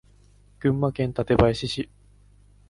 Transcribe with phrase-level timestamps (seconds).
[0.59, 1.87] 群馬県館林市